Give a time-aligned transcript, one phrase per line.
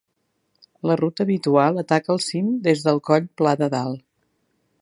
[0.91, 4.07] La ruta habitual ataca el cim des del Coll Pla de Dalt.